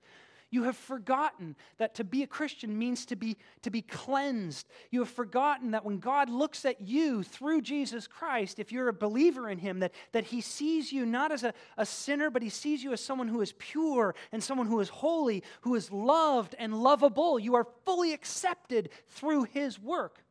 [0.50, 4.68] You have forgotten that to be a Christian means to be, to be cleansed.
[4.90, 8.92] You have forgotten that when God looks at you through Jesus Christ, if you're a
[8.92, 12.48] believer in Him, that, that He sees you not as a, a sinner, but He
[12.48, 16.56] sees you as someone who is pure and someone who is holy, who is loved
[16.58, 17.38] and lovable.
[17.38, 20.24] You are fully accepted through His work.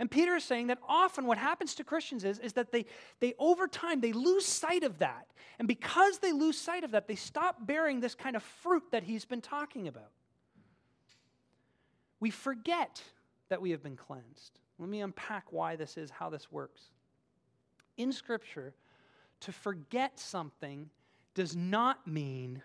[0.00, 2.86] And Peter is saying that often what happens to Christians is, is that they,
[3.20, 5.26] they, over time, they lose sight of that.
[5.58, 9.02] And because they lose sight of that, they stop bearing this kind of fruit that
[9.02, 10.10] he's been talking about.
[12.18, 13.02] We forget
[13.50, 14.58] that we have been cleansed.
[14.78, 16.80] Let me unpack why this is, how this works.
[17.98, 18.72] In Scripture,
[19.40, 20.88] to forget something
[21.34, 22.62] does not mean,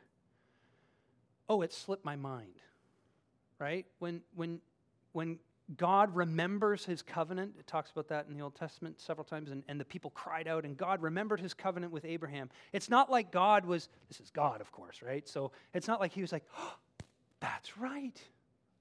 [1.50, 2.62] oh, it slipped my mind,
[3.60, 3.86] right?
[4.00, 4.62] When, when,
[5.12, 5.39] when
[5.78, 7.56] God remembers his covenant.
[7.60, 10.47] It talks about that in the Old Testament several times, and, and the people cried
[10.47, 12.49] out, and God remembered his covenant with Abraham.
[12.71, 15.28] It's not like God was, this is God, of course, right?
[15.28, 16.75] So it's not like he was like, oh,
[17.39, 18.21] that's right.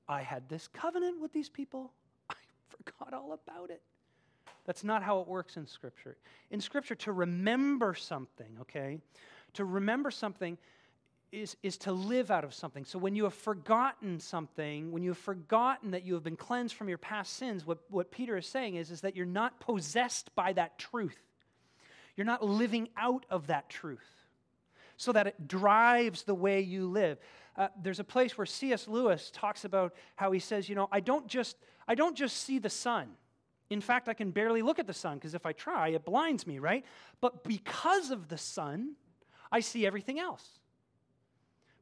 [0.08, 1.92] I had this covenant with these people.
[2.30, 2.34] I
[2.68, 3.80] forgot all about it.
[4.66, 6.16] That's not how it works in Scripture.
[6.50, 8.98] In Scripture, to remember something, okay,
[9.54, 10.58] to remember something
[11.34, 12.84] is, is to live out of something.
[12.84, 16.74] So when you have forgotten something, when you have forgotten that you have been cleansed
[16.74, 20.34] from your past sins, what, what Peter is saying is, is that you're not possessed
[20.34, 21.18] by that truth.
[22.16, 24.06] You're not living out of that truth
[24.96, 27.18] so that it drives the way you live.
[27.56, 28.86] Uh, there's a place where C.S.
[28.86, 31.56] Lewis talks about how he says, you know, I don't just,
[31.88, 33.08] I don't just see the sun.
[33.70, 36.46] In fact, I can barely look at the sun because if I try, it blinds
[36.46, 36.84] me, right?
[37.20, 38.92] But because of the sun,
[39.50, 40.60] I see everything else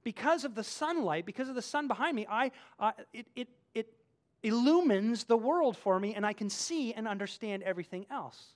[0.05, 3.93] because of the sunlight, because of the sun behind me, I, uh, it, it, it
[4.43, 8.55] illumines the world for me, and I can see and understand everything else.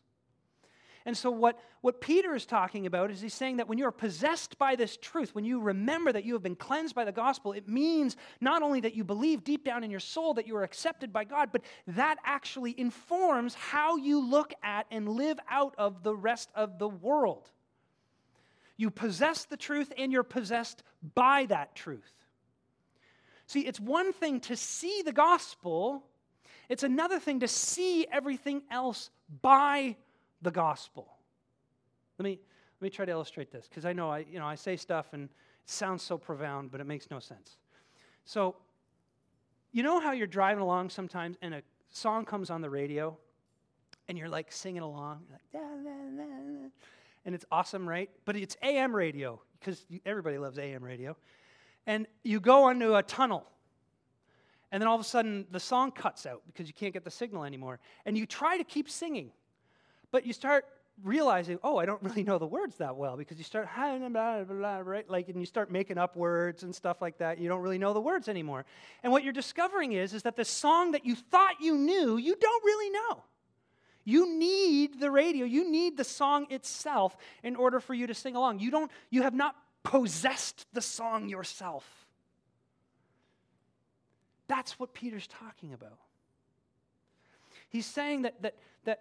[1.06, 4.58] And so, what, what Peter is talking about is he's saying that when you're possessed
[4.58, 7.68] by this truth, when you remember that you have been cleansed by the gospel, it
[7.68, 11.12] means not only that you believe deep down in your soul that you are accepted
[11.12, 16.14] by God, but that actually informs how you look at and live out of the
[16.14, 17.48] rest of the world.
[18.76, 20.82] You possess the truth and you're possessed
[21.14, 22.12] by that truth.
[23.46, 26.04] See, it's one thing to see the gospel,
[26.68, 29.10] it's another thing to see everything else
[29.40, 29.96] by
[30.42, 31.08] the gospel.
[32.18, 32.40] Let me,
[32.80, 35.06] let me try to illustrate this because I know I, you know I say stuff
[35.12, 35.30] and it
[35.66, 37.56] sounds so profound, but it makes no sense.
[38.24, 38.56] So,
[39.72, 41.62] you know how you're driving along sometimes and a
[41.92, 43.16] song comes on the radio
[44.08, 46.68] and you're like singing along, like, da, da, da,
[47.26, 48.08] and it's awesome, right?
[48.24, 51.16] But it's AM radio because everybody loves AM radio.
[51.86, 53.44] And you go onto a tunnel,
[54.72, 57.10] And then all of a sudden, the song cuts out because you can't get the
[57.10, 57.80] signal anymore.
[58.04, 59.32] And you try to keep singing,
[60.12, 60.66] but you start
[61.02, 65.10] realizing, oh, I don't really know the words that well because you start, right?
[65.10, 67.38] Like, and you start making up words and stuff like that.
[67.38, 68.64] You don't really know the words anymore.
[69.02, 72.36] And what you're discovering is, is that the song that you thought you knew, you
[72.36, 73.24] don't really know.
[74.06, 75.44] You need the radio.
[75.44, 78.60] You need the song itself in order for you to sing along.
[78.60, 81.84] You don't, you have not possessed the song yourself.
[84.46, 85.98] That's what Peter's talking about.
[87.68, 88.54] He's saying that, that,
[88.84, 89.00] that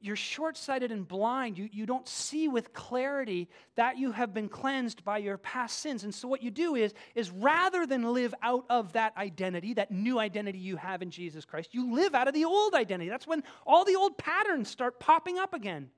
[0.00, 1.58] you're short sighted and blind.
[1.58, 6.04] You, you don't see with clarity that you have been cleansed by your past sins.
[6.04, 9.90] And so, what you do is, is rather than live out of that identity, that
[9.90, 13.10] new identity you have in Jesus Christ, you live out of the old identity.
[13.10, 15.90] That's when all the old patterns start popping up again.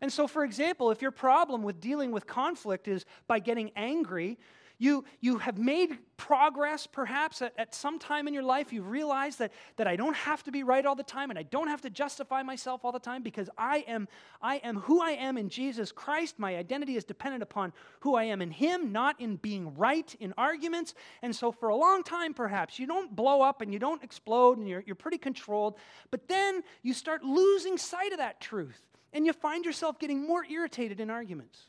[0.00, 4.36] And so, for example, if your problem with dealing with conflict is by getting angry,
[4.82, 8.72] you, you have made progress perhaps at, at some time in your life.
[8.72, 11.44] You've realized that, that I don't have to be right all the time and I
[11.44, 14.08] don't have to justify myself all the time because I am,
[14.42, 16.36] I am who I am in Jesus Christ.
[16.36, 20.34] My identity is dependent upon who I am in Him, not in being right in
[20.36, 20.94] arguments.
[21.22, 24.58] And so, for a long time, perhaps, you don't blow up and you don't explode
[24.58, 25.76] and you're, you're pretty controlled.
[26.10, 30.44] But then you start losing sight of that truth and you find yourself getting more
[30.44, 31.66] irritated in arguments.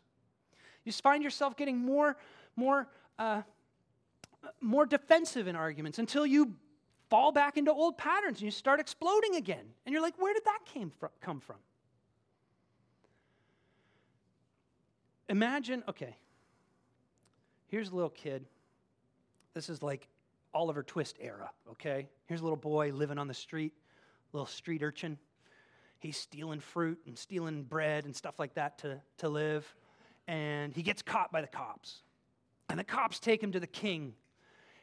[0.85, 2.17] You find yourself getting more,
[2.55, 2.87] more
[3.19, 3.41] uh,
[4.61, 6.55] more defensive in arguments until you
[7.09, 9.65] fall back into old patterns and you start exploding again.
[9.85, 11.57] And you're like, where did that came from, come from?
[15.29, 16.15] Imagine, okay,
[17.67, 18.45] here's a little kid.
[19.53, 20.07] This is like
[20.53, 22.07] Oliver Twist era, okay?
[22.25, 23.73] Here's a little boy living on the street,
[24.31, 25.17] little street urchin.
[25.99, 29.73] He's stealing fruit and stealing bread and stuff like that to, to live.
[30.27, 32.01] And he gets caught by the cops.
[32.69, 34.13] And the cops take him to the king.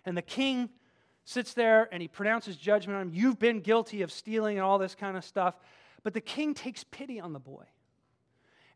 [0.05, 0.70] And the king
[1.24, 3.14] sits there and he pronounces judgment on him.
[3.14, 5.57] You've been guilty of stealing and all this kind of stuff.
[6.03, 7.64] But the king takes pity on the boy.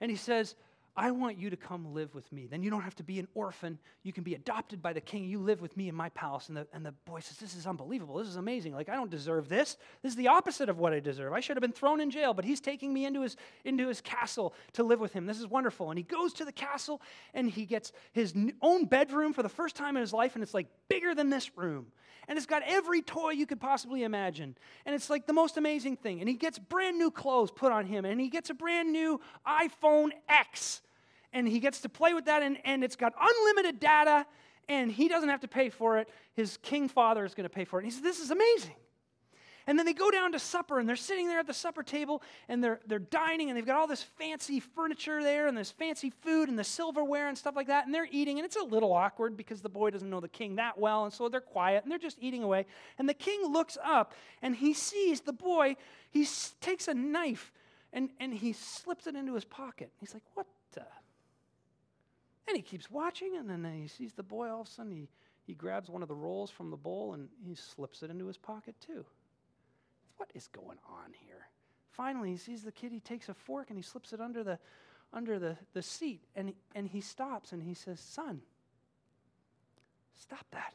[0.00, 0.54] And he says,
[0.96, 2.46] I want you to come live with me.
[2.46, 3.80] Then you don't have to be an orphan.
[4.04, 5.24] You can be adopted by the king.
[5.24, 6.48] You live with me in my palace.
[6.48, 8.16] And the, and the boy says, This is unbelievable.
[8.16, 8.74] This is amazing.
[8.74, 9.76] Like, I don't deserve this.
[10.02, 11.32] This is the opposite of what I deserve.
[11.32, 14.00] I should have been thrown in jail, but he's taking me into his, into his
[14.00, 15.26] castle to live with him.
[15.26, 15.90] This is wonderful.
[15.90, 17.02] And he goes to the castle
[17.34, 18.32] and he gets his
[18.62, 20.34] own bedroom for the first time in his life.
[20.36, 21.86] And it's like bigger than this room.
[22.28, 24.56] And it's got every toy you could possibly imagine.
[24.86, 26.20] And it's like the most amazing thing.
[26.20, 28.04] And he gets brand new clothes put on him.
[28.04, 30.82] And he gets a brand new iPhone X
[31.34, 34.24] and he gets to play with that, and, and it's got unlimited data,
[34.68, 36.08] and he doesn't have to pay for it.
[36.32, 37.82] His king father is going to pay for it.
[37.82, 38.76] And he says, This is amazing.
[39.66, 42.22] And then they go down to supper, and they're sitting there at the supper table,
[42.48, 46.10] and they're, they're dining, and they've got all this fancy furniture there, and this fancy
[46.10, 48.92] food, and the silverware, and stuff like that, and they're eating, and it's a little
[48.92, 51.90] awkward because the boy doesn't know the king that well, and so they're quiet, and
[51.90, 52.66] they're just eating away.
[52.98, 54.12] And the king looks up,
[54.42, 55.76] and he sees the boy,
[56.10, 56.28] he
[56.60, 57.50] takes a knife,
[57.90, 59.90] and, and he slips it into his pocket.
[59.98, 60.84] He's like, What the?
[62.46, 64.50] And he keeps watching, and then he sees the boy.
[64.50, 65.08] All of a sudden, he,
[65.46, 68.36] he grabs one of the rolls from the bowl and he slips it into his
[68.36, 69.04] pocket, too.
[70.16, 71.48] What is going on here?
[71.90, 72.92] Finally, he sees the kid.
[72.92, 74.58] He takes a fork and he slips it under the,
[75.12, 76.22] under the, the seat.
[76.36, 78.42] And, and he stops and he says, Son,
[80.12, 80.74] stop that.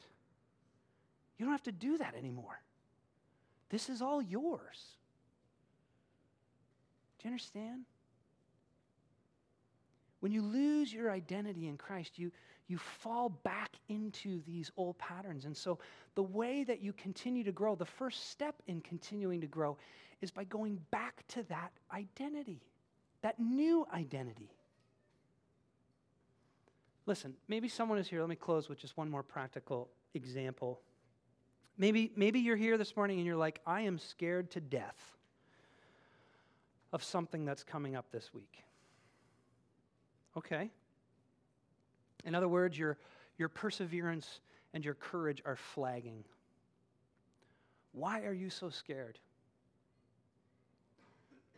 [1.37, 2.61] You don't have to do that anymore.
[3.69, 4.95] This is all yours.
[7.19, 7.83] Do you understand?
[10.19, 12.31] When you lose your identity in Christ, you,
[12.67, 15.45] you fall back into these old patterns.
[15.45, 15.79] And so,
[16.15, 19.77] the way that you continue to grow, the first step in continuing to grow,
[20.21, 22.61] is by going back to that identity,
[23.21, 24.49] that new identity.
[27.05, 28.19] Listen, maybe someone is here.
[28.19, 30.81] Let me close with just one more practical example.
[31.77, 35.17] Maybe, maybe you're here this morning and you're like, I am scared to death
[36.91, 38.63] of something that's coming up this week.
[40.37, 40.69] Okay.
[42.25, 42.97] In other words, your,
[43.37, 44.39] your perseverance
[44.73, 46.23] and your courage are flagging.
[47.91, 49.17] Why are you so scared?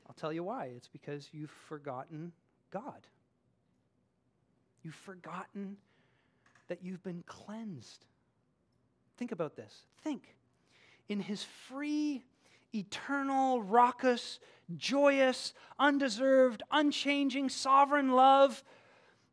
[0.07, 0.71] I'll tell you why.
[0.75, 2.31] It's because you've forgotten
[2.71, 3.07] God.
[4.83, 5.77] You've forgotten
[6.67, 8.05] that you've been cleansed.
[9.17, 9.85] Think about this.
[10.03, 10.35] Think.
[11.09, 12.23] In his free,
[12.73, 14.39] eternal, raucous,
[14.75, 18.63] joyous, undeserved, unchanging, sovereign love,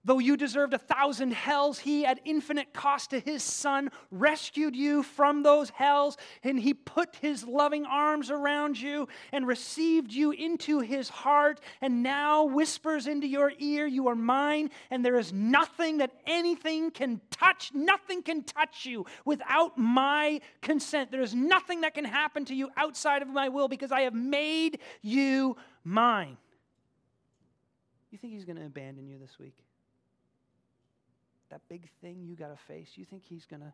[0.09, 5.03] Though you deserved a thousand hells, he, at infinite cost to his son, rescued you
[5.03, 10.81] from those hells, and he put his loving arms around you and received you into
[10.81, 15.99] his heart, and now whispers into your ear, You are mine, and there is nothing
[15.99, 21.11] that anything can touch, nothing can touch you without my consent.
[21.11, 24.15] There is nothing that can happen to you outside of my will because I have
[24.15, 26.39] made you mine.
[28.11, 29.67] You think he's going to abandon you this week?
[31.51, 33.73] That big thing you got to face, you think he's going to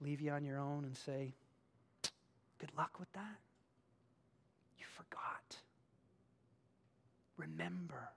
[0.00, 1.34] leave you on your own and say,
[2.58, 3.38] Good luck with that?
[4.78, 5.56] You forgot.
[7.36, 8.08] Remember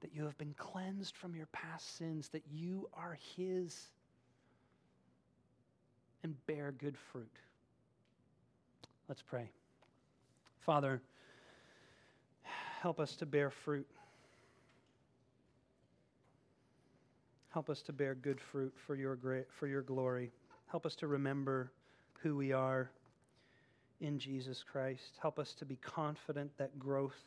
[0.00, 3.88] that you have been cleansed from your past sins, that you are his,
[6.22, 7.30] and bear good fruit.
[9.08, 9.50] Let's pray.
[10.60, 11.02] Father,
[12.80, 13.88] help us to bear fruit.
[17.52, 20.32] Help us to bear good fruit for your, great, for your glory.
[20.68, 21.70] Help us to remember
[22.22, 22.90] who we are
[24.00, 25.18] in Jesus Christ.
[25.20, 27.26] Help us to be confident that growth,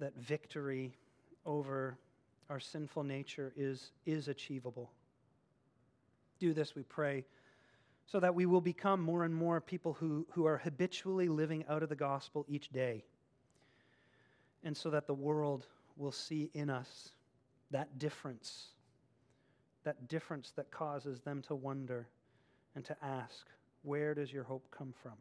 [0.00, 0.96] that victory
[1.44, 1.96] over
[2.50, 4.90] our sinful nature is, is achievable.
[6.40, 7.24] Do this, we pray,
[8.06, 11.84] so that we will become more and more people who, who are habitually living out
[11.84, 13.04] of the gospel each day.
[14.64, 15.64] And so that the world
[15.96, 17.10] will see in us
[17.70, 18.70] that difference
[19.86, 22.06] that difference that causes them to wonder
[22.74, 23.46] and to ask,
[23.82, 25.14] Where does your hope come from?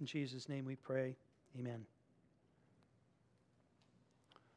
[0.00, 1.14] In Jesus' name we pray.
[1.58, 1.84] Amen.